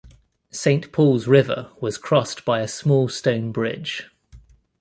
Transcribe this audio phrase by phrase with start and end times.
[0.49, 4.09] Saint Paul's river was crossed by a small stone bridge.